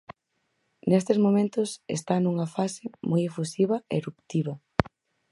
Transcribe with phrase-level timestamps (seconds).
[0.89, 4.53] Nestes momentos está nunha fase moi efusiva e eruptiva.